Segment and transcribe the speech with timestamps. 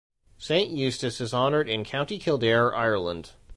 [0.39, 3.33] Saint Eustace is honored in County Kildare, Ireland.